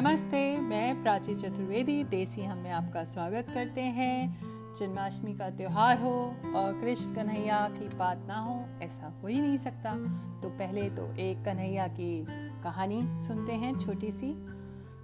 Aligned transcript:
नमस्ते, 0.00 0.60
मैं 0.60 1.02
प्राची 1.02 1.34
चतुर्वेदी, 1.34 2.04
देसी 2.04 2.42
हम 2.42 2.58
में 2.58 2.70
आपका 2.70 3.04
स्वागत 3.04 3.46
करते 3.54 3.80
हैं। 3.80 4.38
जन्माष्टमी 4.80 5.34
का 5.34 5.50
त्यौहार 5.50 6.00
हो 6.00 6.36
और 6.56 6.80
कृष्ण 6.80 7.14
कन्हैया 7.14 7.68
की 7.68 7.96
बात 7.96 8.24
ना 8.28 8.38
हो, 8.40 8.66
ऐसा 8.82 9.20
हो 9.22 9.28
ही 9.28 9.40
नहीं 9.40 9.58
सकता। 9.58 9.94
तो 10.42 10.48
पहले 10.48 10.90
तो 10.90 11.14
एक 11.14 11.44
कन्हैया 11.44 11.88
की 11.88 12.26
कहानी 12.62 13.02
सुनते 13.04 13.52
हैं 13.52 13.78
छोटी 13.78 14.10
सी 14.10 14.34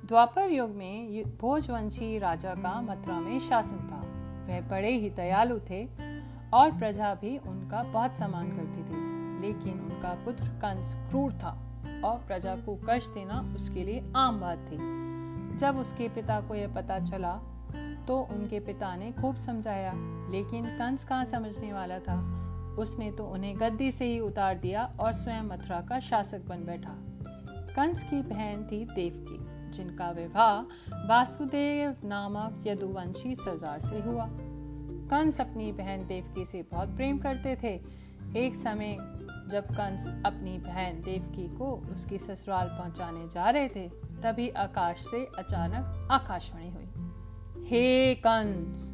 द्वापर 0.06 0.50
युग 0.50 0.70
में 0.70 1.22
भोजवंशी 1.22 2.18
राजा 2.18 2.54
का 2.54 2.80
मथुरा 2.80 3.20
में 3.20 3.38
शासन 3.38 3.76
था। 3.76 4.00
वह 4.46 4.60
बड़े 4.60 4.90
ही 4.90 5.10
दयालु 5.10 5.58
थे 5.70 5.88
और 6.54 6.78
प्रजा 6.78 7.14
भी 7.14 7.38
उनका 7.38 7.82
बहुत 7.82 8.16
सम्मान 8.16 8.48
करती 8.48 8.82
थी। 8.82 9.14
लेकिन 9.40 9.80
उनका 9.80 10.24
पुत्र 10.24 10.48
कंस 10.48 10.96
क्रूर 11.10 11.32
था। 11.32 11.73
और 12.00 12.18
प्रजा 12.26 12.54
को 12.56 12.78
कष्ट 12.88 13.12
देना 13.12 13.40
उसके 13.54 13.84
लिए 13.84 14.04
आम 14.16 14.40
बात 14.40 14.66
थी। 14.68 14.76
जब 15.58 15.78
उसके 15.78 16.08
पिता 16.08 16.40
को 16.40 16.54
यह 16.54 16.74
पता 16.74 16.98
चला 17.00 17.34
तो 18.08 18.18
उनके 18.30 18.60
पिता 18.60 18.94
ने 18.96 19.10
खूब 19.12 19.36
समझाया, 19.36 19.92
लेकिन 20.30 20.64
कंस 20.78 21.04
कहाँ 21.04 21.24
समझने 21.24 21.72
वाला 21.72 21.98
था? 21.98 22.16
उसने 22.78 23.10
तो 23.12 23.26
उन्हें 23.26 23.58
गद्दी 23.60 23.90
से 23.90 24.04
ही 24.04 24.18
उतार 24.20 24.58
दिया 24.58 24.84
और 25.00 25.12
स्वयं 25.12 25.42
मथुरा 25.42 25.80
का 25.80 25.98
शासक 26.00 26.46
बन 26.46 26.64
बैठा। 26.64 26.94
कंस 27.76 28.04
की 28.04 28.20
बहन 28.22 28.64
थी 28.64 28.84
देवकी, 28.84 29.38
जिनका 29.70 30.10
विवाह 30.10 30.60
वासुदेव 31.08 31.96
नामक 32.04 32.64
यदुवंशी 32.66 33.34
सरदार 33.34 33.80
से 33.80 34.00
हुआ। 34.00 34.28
कंस 35.10 35.40
अपनी 35.40 35.70
बहन 35.72 36.06
देवकी 36.06 36.44
से 36.44 36.62
बहुत 36.72 36.96
प्रेम 36.96 37.18
करते 37.18 37.56
थे। 37.62 37.74
एक 38.36 38.54
समय 38.54 38.96
जब 39.48 39.64
कंस 39.64 40.06
अपनी 40.26 40.58
बहन 40.58 41.02
देवकी 41.02 41.56
को 41.56 41.66
उसकी 41.92 42.18
ससुराल 42.18 42.68
पहुँचाने 42.68 43.28
जा 43.28 43.50
रहे 43.50 43.68
थे, 43.68 43.88
तभी 44.22 44.48
आकाश 44.48 44.98
से 44.98 45.24
अचानक 45.38 46.08
आकाशवाणी 46.10 46.70
हुई। 46.70 46.84
हे 47.66 48.14
कंस, 48.14 48.90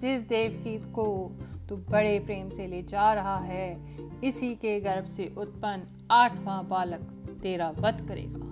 जिस 0.00 0.28
देवकी 0.28 0.78
को 0.92 1.36
तू 1.68 1.76
बड़े 1.76 2.18
प्रेम 2.18 2.50
से 2.50 2.66
ले 2.66 2.82
जा 2.82 3.14
रहा 3.14 3.36
है, 3.36 3.86
इसी 4.24 4.54
के 4.54 4.80
गर्भ 4.80 5.04
से 5.04 5.34
उत्पन्न 5.38 6.08
आठवां 6.10 6.68
बालक 6.68 7.00
तेरा 7.42 7.70
वध 7.70 8.08
करेगा। 8.08 8.48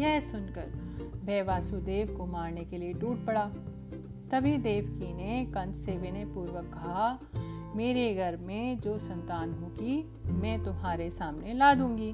यह 0.00 0.20
सुनकर 0.20 0.88
वह 1.24 1.42
वासुदेव 1.42 2.16
को 2.16 2.26
मारने 2.26 2.64
के 2.64 2.78
लिए 2.78 2.92
टूट 2.92 3.26
पड़ा। 3.26 3.50
तभी 4.30 4.58
देवकी 4.58 5.14
ने 5.14 5.44
कंस 5.44 5.84
से 5.84 5.96
विनय 5.96 6.24
पूर्वक 6.24 6.70
कहा 6.74 7.18
मेरे 7.78 8.14
घर 8.14 8.36
में 8.36 8.80
जो 8.80 8.98
संतान 8.98 9.52
होगी, 9.52 10.12
मैं 10.26 10.64
तुम्हारे 10.64 11.10
सामने 11.10 11.54
ला 11.54 11.74
दूँगी। 11.74 12.08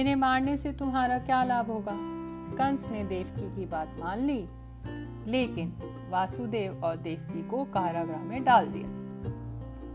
इन्हें 0.00 0.16
मारने 0.16 0.56
से 0.56 0.72
तुम्हारा 0.72 1.18
क्या 1.18 1.44
लाभ 1.44 1.66
होगा? 1.66 1.92
कंस 2.56 2.88
ने 2.88 3.04
देवकी 3.04 3.56
की 3.56 3.66
बात 3.66 3.96
मान 3.98 4.18
ली। 4.18 4.48
लेकिन 5.30 5.72
वासुदेव 6.10 6.80
और 6.84 6.96
देवकी 6.96 7.48
को 7.48 7.64
कारागृह 7.64 8.18
में 8.18 8.44
डाल 8.44 8.66
दिया। 8.66 8.88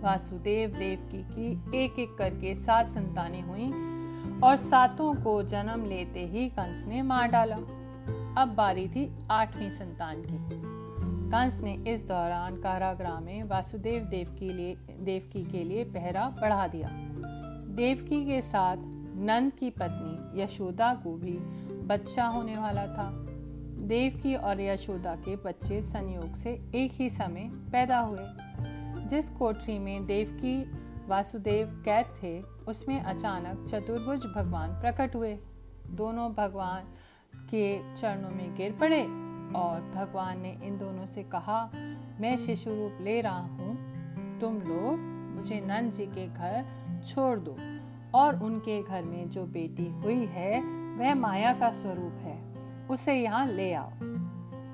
वासुदेव 0.01 0.69
देवकी 0.69 1.23
की 1.23 1.77
एक 1.85 1.99
एक 1.99 2.15
करके 2.15 2.55
सात 2.55 2.91
संतानें 2.91 3.41
हुई 3.41 3.71
और 4.43 4.55
सातों 4.55 5.13
को 5.13 5.43
जन्म 5.43 5.85
लेते 5.85 6.25
ही 6.25 6.49
कंस 6.49 6.85
ने 6.87 7.01
मार 7.01 7.27
डाला। 7.27 7.55
अब 8.41 8.53
बारी 8.57 8.87
थी 8.87 9.19
आठवीं 9.31 9.69
संतान 9.69 10.21
की। 10.21 10.78
कंस 11.29 11.59
ने 11.59 11.73
इस 11.87 12.07
दौरान 12.07 12.61
कारागृह 12.61 13.19
में 13.19 13.43
वासुदेव 13.43 14.03
देवकी 14.03 14.53
लिए, 14.53 14.75
देवकी 14.99 15.43
के 15.43 15.63
लिए 15.63 15.83
पहरा 15.83 16.29
बढ़ा 16.41 16.67
दिया। 16.67 16.87
देवकी 17.75 18.25
के 18.25 18.41
साथ 18.41 18.77
नंद 19.15 19.53
की 19.53 19.69
पत्नी 19.69 20.41
यशोदा 20.41 20.93
को 20.93 21.15
भी 21.15 21.31
बच्चा 21.85 22.25
होने 22.25 22.53
वाला 22.53 22.87
था। 22.87 23.11
देवकी 23.79 24.35
और 24.35 24.61
यशोदा 24.61 25.15
के 25.15 25.35
बच्चे 25.35 25.81
संयोग 25.81 26.35
से 26.35 26.71
एक 26.75 26.91
ही 26.93 27.09
समय 27.09 27.49
पैदा 27.71 27.99
हुए। 27.99 28.27
जिस 29.05 29.29
कोठरी 29.29 29.79
में 29.79 30.05
देवकी, 30.05 30.71
वासुदेव 31.07 31.81
कैद 31.85 32.05
थे, 32.23 32.41
उसमें 32.41 33.01
अचानक 33.01 33.67
चतुर्भुज 33.69 34.25
भगवान 34.25 34.69
प्रकट 34.81 35.15
हुए। 35.15 35.39
दोनों 35.89 36.33
भगवान 36.33 36.83
के 37.49 37.95
चरणों 37.95 38.29
में 38.29 38.55
गिर 38.55 38.71
पड़े। 38.71 39.28
और 39.55 39.91
भगवान 39.95 40.41
ने 40.41 40.59
इन 40.63 40.77
दोनों 40.77 41.05
से 41.05 41.23
कहा, 41.23 41.71
मैं 42.21 42.37
शिशु 42.37 42.69
रूप 42.69 42.97
ले 43.01 43.21
रहा 43.21 43.39
हूँ। 43.39 43.99
तुम 44.39 44.55
लोग 44.55 44.99
मुझे 45.35 45.61
नंद 45.61 45.91
जी 45.91 46.05
के 46.05 46.27
घर 46.27 46.65
छोड़ 47.05 47.39
दो 47.39 47.55
और 48.17 48.43
उनके 48.43 48.83
घर 48.83 49.03
में 49.03 49.29
जो 49.29 49.45
बेटी 49.45 49.91
हुई 49.91 50.25
है, 50.25 50.61
वह 50.97 51.15
माया 51.15 51.53
का 51.53 51.71
स्वरूप 51.71 52.13
है। 52.13 52.49
उसे 52.87 53.13
यहाँ 53.13 53.47
ले 53.47 53.73
आओ। 53.73 53.91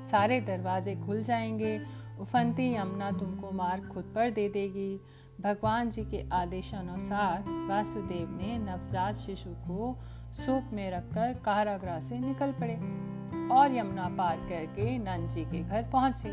सारे 0.02 0.42
दरवाजे 0.42 0.96
खुल 0.96 1.24
जाएँगे। 1.24 1.82
उफनती 2.20 2.76
यमुना 2.76 3.12
तुमको 3.12 3.52
मार 3.52 3.82
खुद 3.82 4.12
पर 4.16 4.30
दे 4.30 4.50
देगी। 4.50 5.02
भगवान 5.42 5.90
जी 5.90 6.04
के 6.04 6.30
आदेशानुसार 6.34 7.44
वासुदेव 7.48 8.40
ने 8.42 8.58
नवजात 8.58 9.16
शिशु 9.16 9.50
को 9.50 10.00
सूप 10.34 10.64
में 10.74 10.92
रखकर 10.92 11.34
कारागृह 11.46 12.00
से 12.00 12.20
निकल 12.20 12.52
पड़े। 12.52 13.05
और 13.52 13.76
यमुना 13.76 14.08
पार 14.18 14.38
करके 14.38 14.98
नंद 14.98 15.30
जी 15.30 15.46
के 15.46 15.64
घर 15.64 15.84
पहुँचे। 15.84 16.30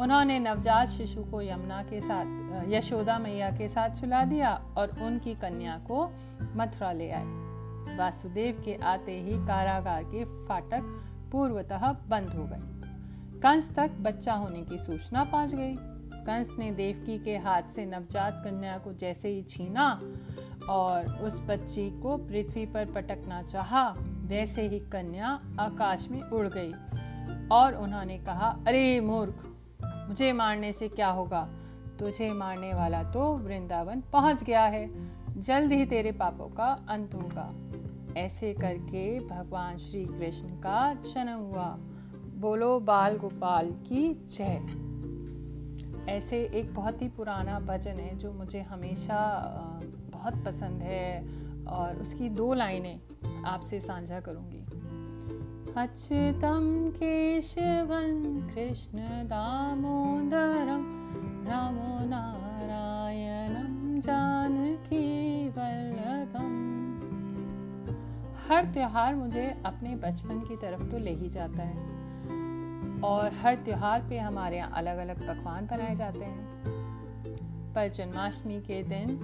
उन्होंने 0.00 0.38
नवजात 0.38 0.88
शिशु 0.88 1.24
को 1.24 1.42
यमुना 1.42 1.82
के 1.82 2.00
साथ, 2.00 2.26
यशोदा 2.68 3.18
मैया 3.18 3.50
के 3.50 3.68
साथ 3.68 3.90
सुला 3.90 4.24
दिया 4.24 4.54
और 4.76 4.96
उनकी 5.02 5.34
कन्या 5.34 5.78
को 5.78 6.06
मथुरा 6.56 6.92
ले 6.92 7.10
आए। 7.10 7.24
वासुदेव 7.96 8.62
के 8.64 8.74
आते 8.74 9.20
ही 9.20 9.38
कारागार 9.46 10.04
के 10.04 10.24
फाटक 10.24 10.82
पूर्वतः 11.32 11.92
बंद 11.92 12.30
हो 12.30 12.44
गए। 12.44 12.78
कंस 13.40 13.74
तक 13.76 13.90
बच्चा 13.90 14.32
होने 14.32 14.62
की 14.62 14.78
सूचना 14.78 15.24
पहुँच 15.24 15.54
गई। 15.54 15.76
कंस 16.18 16.56
ने 16.58 16.70
देवकी 16.70 17.18
के 17.18 17.36
हाथ 17.36 17.62
से 17.62 17.86
नवजात 17.86 18.42
कन्या 18.44 18.78
को 18.78 18.92
जैसे 18.92 19.28
ही 19.28 19.42
छीना 19.42 20.00
और 20.70 21.18
उस 21.22 21.40
बच्ची 21.40 22.00
को 22.00 22.16
पृथ्वी 22.16 22.66
पर 22.66 22.86
पटकना 22.86 23.42
चाहा 23.42 23.94
वैसे 24.28 24.68
ही 24.68 24.78
कन्या 24.78 25.40
आकाश 25.60 26.08
में 26.08 26.22
उड़ 26.22 26.48
गई। 26.48 26.72
और 27.48 27.74
उन्होंने 27.74 28.18
कहा, 28.18 28.58
अरे 28.66 29.00
मूर्ख, 29.00 29.46
मुझे 30.08 30.32
मारने 30.32 30.72
से 30.72 30.88
क्या 30.88 31.08
होगा? 31.08 31.48
तुझे 31.98 32.32
मारने 32.32 32.74
वाला 32.74 33.02
तो 33.02 33.36
वृंदावन 33.36 34.02
पहुँच 34.12 34.44
गया 34.44 34.64
है। 34.64 34.90
जल्द 35.40 35.72
ही 35.72 35.86
तेरे 35.86 36.12
पापों 36.12 36.46
का 36.46 36.86
अंत 36.88 37.14
होगा। 37.14 37.54
ऐसे 38.20 38.54
करके 38.54 39.20
भगवान 39.20 39.78
श्री 39.78 40.04
कृष्ण 40.04 40.48
का 40.48 40.94
जन्म 40.94 41.38
हुआ। 41.38 41.78
बोलो, 42.36 42.80
बाल 42.80 43.16
गोपाल 43.16 43.70
की 43.70 44.26
जय। 44.38 44.88
ऐसे 46.12 46.50
एक 46.54 46.74
बहुत 46.74 47.02
ही 47.02 47.08
पुराना 47.08 47.60
भजन 47.60 47.92
है 47.92 48.18
जो 48.18 48.32
मुझे 48.32 48.60
हमेशा 48.60 49.42
बहुत 50.12 50.44
पसंद 50.44 50.82
है। 50.82 51.38
और 51.64 51.96
उसकी 51.96 52.28
दो 52.28 52.54
लाइनें 52.54 53.00
आपसे 53.46 53.80
साझा 53.80 54.20
करूँगी। 54.20 54.64
अच्युतम 55.76 56.90
केशवन 56.90 58.14
कृष्ण 58.54 58.98
दामोदरम 59.26 60.84
रामो 61.48 61.98
नारायणम 62.06 64.00
जानकी 64.00 65.48
वल्लभम। 65.48 66.56
हर 68.48 68.64
त्योहार 68.64 69.14
मुझे 69.14 69.46
अपने 69.66 69.94
बचपन 69.96 70.40
की 70.40 70.56
तरफ़ 70.56 70.82
तो 70.82 70.98
ले 70.98 71.14
ही 71.14 71.28
जाता 71.28 71.62
है 71.62 71.76
और 73.00 73.34
हर 73.34 73.54
त्योहार 73.54 74.06
पे 74.08 74.18
हमारे 74.18 74.56
यहाँ 74.56 74.70
अलग 74.70 74.98
अलग 74.98 75.26
पकवान 75.28 75.66
बनाए 75.66 75.94
जाते 75.94 76.24
हैं। 76.24 76.46
पर 77.74 77.88
जन्माष्टमी 77.88 78.60
के 78.60 78.82
दिन 78.82 79.16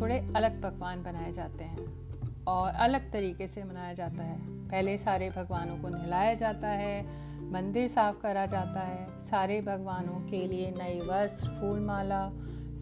थोड़े 0.00 0.18
अलग 0.36 0.62
पकवान 0.62 1.02
बनाए 1.02 1.32
जाते 1.32 1.64
हैं। 1.64 2.09
और 2.48 2.72
अलग 2.72 3.12
तरीके 3.12 3.46
से 3.46 3.64
मनाया 3.64 3.92
जाता 3.92 4.22
है। 4.22 4.68
पहले 4.68 4.98
सारे 4.98 5.30
भगवानों 5.30 5.78
को 5.78 5.88
नहलाया 5.88 6.34
जाता 6.34 6.68
है, 6.68 7.06
मंदिर 7.52 7.88
साफ़ 7.88 8.20
करा 8.20 8.46
जाता 8.46 8.80
है। 8.80 9.18
सारे 9.18 9.60
भगवानों 9.60 10.30
के 10.30 10.46
लिए 10.46 10.70
नए 10.70 11.00
वस्त्र 11.00 11.48
फूल 11.48 11.80
माला 11.80 12.30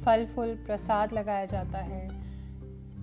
फल 0.05 0.27
फूल 0.27 0.55
प्रसाद 0.67 1.13
लगाया 1.13 1.45
जाता 1.45 1.79
है। 1.79 2.09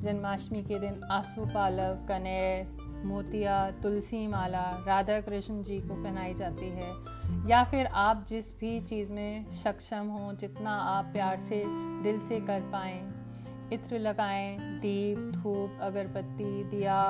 जन्माष्टमी 0.02 0.64
के 0.64 0.80
दिन 0.80 1.04
आँसू 1.04 1.46
पालव 1.46 1.96
कनेर, 1.96 2.86
मोतिया, 3.06 3.72
तुलसी 3.72 4.28
माला 4.28 4.84
राधा 4.88 5.22
कृष्ण 5.22 5.64
जी 5.64 5.80
को 5.80 6.04
पहनाई 6.04 6.34
जाती 6.34 6.70
है। 6.70 6.94
या 7.50 7.64
फिर 7.64 7.86
आप 7.86 8.26
जिस 8.28 8.60
भी 8.60 8.82
चीज़ 8.82 9.14
में 9.14 9.52
सक्षम 9.52 10.08
हो, 10.08 10.34
जितना 10.34 10.76
आप 10.76 11.06
प्यार 11.06 11.38
से, 11.38 11.64
दिल 12.04 12.20
से 12.20 12.40
कर 12.40 12.62
पाएँ 12.62 13.15
इत्र 13.74 14.00
लगाएँ 14.00 14.58
दीप 14.80 15.32
धूप 15.36 15.80
अगरबत्ती 15.82 16.64
दिया 16.64 17.02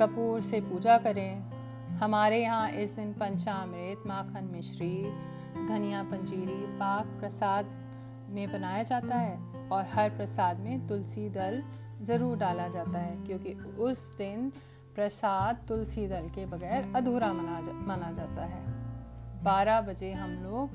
कपूर 0.00 0.40
से 0.40 0.60
पूजा 0.60 0.98
करें। 0.98 1.42
हमारे 1.92 2.42
यहाँ 2.42 2.70
इस 2.70 2.90
दिन 2.90 3.12
पंचामृत 3.12 4.02
माखन 4.06 4.48
मिश्री 4.52 4.94
धनिया 5.68 6.02
पंजीरी 6.02 6.60
पाक 6.76 7.06
प्रसाद 7.20 7.66
में 8.30 8.52
बनाया 8.52 8.82
जाता 8.82 9.16
है 9.16 9.68
और 9.68 9.86
हर 9.92 10.10
प्रसाद 10.10 10.60
में 10.60 10.86
तुलसी 10.88 11.28
दल 11.30 11.62
ज़रूर 12.02 12.36
डाला 12.36 12.68
जाता 12.68 12.98
है 12.98 13.16
क्योंकि 13.16 13.52
उस 13.78 14.16
दिन 14.18 14.50
प्रसाद 14.94 15.64
तुलसी 15.68 16.06
दल 16.08 16.28
के 16.28 16.46
बगैर 16.46 16.92
अधूरा 16.96 17.32
मना 17.32 17.60
जा, 17.60 17.72
माना 17.72 18.10
जाता 18.12 18.44
है। 18.44 18.62
बारह 19.44 19.80
बजे 19.80 20.12
हम 20.12 20.30
लोग 20.30 20.70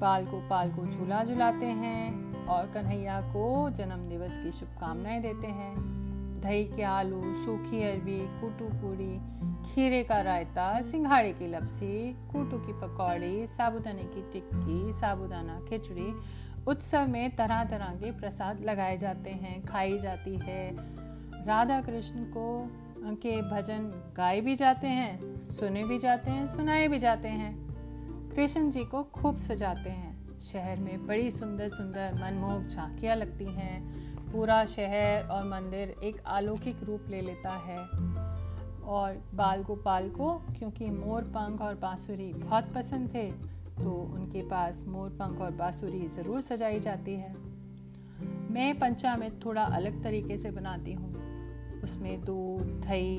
पाल 0.00 0.26
को 0.26 0.40
पाल 0.48 0.70
को 0.70 0.86
झूला 0.86 1.24
झुलाते 1.24 1.66
हैं। 1.66 2.29
और 2.50 2.66
कन्हैया 2.66 3.20
को 3.20 3.70
जन्म 3.70 4.08
दिवस 4.08 4.38
की 4.38 4.52
शुभकामनाएँ 4.52 5.20
देते 5.20 5.46
हैं। 5.46 6.00
दही 6.40 6.64
के 6.64 6.82
आलू, 6.82 7.22
सूखी 7.24 7.82
अरबी, 7.82 8.40
कुटू 8.40 8.64
पूरी 8.64 9.20
खीरे 9.72 10.02
का 10.02 10.20
रायता, 10.20 10.80
सिंघाड़े 10.80 11.32
की 11.32 11.46
लपसी, 11.46 12.12
कूटू 12.12 12.58
की 12.58 12.72
पकौड़ी, 12.72 13.46
साबुदाने 13.46 14.02
की 14.02 14.32
टिक्की, 14.32 14.92
साबुदाना 14.92 15.60
खिचड़ी, 15.68 16.14
उत्सव 16.66 17.06
में 17.08 17.36
तरह 17.36 17.64
तरह 17.64 17.86
के 17.86 18.12
प्रसाद 18.12 18.60
लगाए 18.60 18.96
जाते 18.96 19.30
हैं, 19.30 19.64
खाई 19.64 19.98
जाती 19.98 20.36
है। 20.36 20.76
राधा 21.46 21.80
कृष्ण 21.80 22.24
को 22.24 22.76
के 23.04 23.42
भजन 23.42 24.12
गाए 24.16 24.40
भी 24.40 24.56
जाते 24.56 24.86
हैं, 24.86 25.46
सुने 25.46 25.84
भी 25.84 25.98
जाते 25.98 26.30
हैं, 26.30 26.46
सुनाए 26.48 26.88
भी 26.88 26.98
जाते 26.98 27.28
हैं। 27.28 27.70
कृष्ण 28.30 28.70
जी 28.70 28.84
को 28.84 29.02
खूब 29.02 29.36
सजाते 29.36 29.90
हैं। 29.90 30.29
शहर 30.42 30.78
में 30.78 31.06
बड़ी 31.06 31.30
सुंदर 31.30 31.68
सुंदर 31.68 32.14
मनमोहक 32.14 32.66
झांकियाँ 32.68 33.16
लगती 33.16 33.44
हैं। 33.44 34.30
पूरा 34.32 34.64
शहर 34.66 35.28
और 35.28 35.44
मंदिर 35.44 35.94
एक 36.04 36.20
अलौकिक 36.28 36.82
रूप 36.84 37.06
ले 37.10 37.20
लेता 37.20 37.50
है। 37.66 37.78
और 38.90 39.20
बाल 39.34 39.62
गोपाल 39.62 40.08
को, 40.08 40.32
क्योंकि 40.58 40.90
मोर 40.90 41.22
पंख 41.34 41.60
और 41.60 41.74
बांसुरी 41.74 42.32
बहुत 42.34 42.72
पसंद 42.74 43.14
थे 43.14 43.30
तो 43.82 43.90
उनके 44.14 44.42
पास 44.42 44.84
मोर 44.88 45.10
पंख 45.10 45.40
और 45.40 45.50
बांसुरी 45.50 46.06
ज़रूर 46.08 46.40
सजाई 46.40 46.80
जाती 46.80 47.14
है। 47.14 47.34
मैं 48.50 48.78
पंचामृत 48.78 49.40
थोड़ा 49.44 49.62
अलग 49.64 50.02
तरीके 50.04 50.36
से 50.36 50.50
बनाती 50.50 50.92
हूँ। 50.92 51.82
उसमें 51.82 52.24
दूध, 52.24 52.62
दही, 52.80 53.18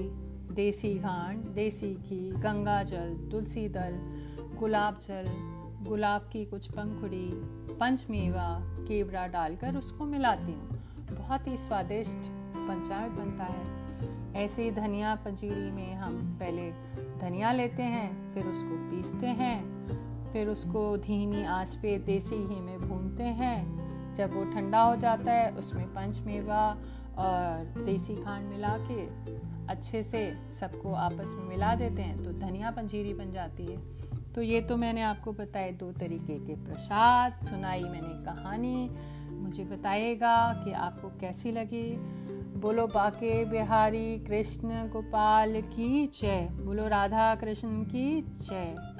देसी 0.54 0.94
घाट, 0.96 1.38
देसी 1.56 1.94
घी 1.96 2.20
गंगा 2.42 2.82
जल 2.84 3.16
तुलसी 3.32 3.68
दल, 3.70 3.98
गुलाब 4.60 5.00
जल 5.02 5.28
गुलाब 5.88 6.22
की 6.22 6.46
कुछ 6.46 6.72
पंखुड़ी, 6.72 7.30
पंचमेवा, 7.76 8.60
केवड़ा 8.88 9.28
डालकर 9.28 9.76
उसको 9.76 10.06
मिलाती 10.06 10.52
हूँ। 10.52 10.70
बहुत 11.12 11.48
ही 11.48 11.58
स्वादिष्ट 11.58 12.30
पंचामृत 12.56 13.12
बनता 13.12 13.44
है। 13.44 13.82
ऐसे 14.44 14.64
ही 14.64 14.72
धनिया 14.72 15.16
पंजीरी 15.16 15.72
में 15.72 15.94
हम 15.94 16.38
पहले 16.40 16.72
धनिया 17.20 17.52
लेते 17.52 17.84
हैं, 17.84 18.34
फिर 18.34 18.46
उसको 18.46 18.78
पीसते 18.92 19.28
हैं, 19.28 19.58
फिर 20.34 20.48
उसको 20.48 20.98
धीमी 20.98 21.44
आँच 21.44 21.76
पे 21.76 21.98
देसी 21.98 22.38
घी 22.38 22.60
में 22.60 22.90
भूनते 22.90 23.24
हैं। 23.24 23.82
जब 24.16 24.34
वो 24.34 24.44
ठंडा 24.44 24.82
हो 24.82 24.96
जाता 24.96 25.32
है, 25.32 25.52
उसमें 25.52 25.86
पंचमेवा 25.88 26.78
और 27.18 27.84
देसी 27.86 28.16
खांड 28.16 28.50
मिला 28.50 28.78
के 28.82 29.06
अच्छे 29.68 30.04
से 30.04 30.38
सबको 30.60 30.94
आपस 30.94 31.36
में 31.38 31.50
मिला 31.50 31.76
देते 31.76 32.02
हैं 32.02 32.24
तो 32.24 32.32
धनिया 32.32 32.72
पंजीरी 32.72 33.14
बन 33.14 33.32
जाती 33.32 33.66
है। 33.66 33.78
तो 34.36 34.42
ये 34.42 34.62
तो 34.62 34.78
मैंने 34.78 35.02
आपको 35.02 35.34
बताए 35.34 35.72
दो 35.72 35.92
तरीके 35.92 36.40
के 36.40 36.56
प्रसाद, 36.56 37.42
सुनाई 37.44 37.84
मैंने 37.84 38.26
कहानी। 38.26 38.90
मुझे 39.32 39.64
बताइएगा 39.64 40.62
कि 40.66 40.72
आपको 40.72 41.08
कैसी 41.08 41.52
लगी। 41.52 41.98
बोलो 42.60 42.88
बाके 42.88 43.46
बिहारी, 43.46 44.20
कृष्ण 44.20 44.70
गोपाल 44.70 45.62
की 45.62 46.08
जय। 46.08 46.50
बोलो 46.52 46.88
राधा 46.88 47.36
कृष्ण 47.36 47.84
की 47.84 48.22
जय। 48.22 48.91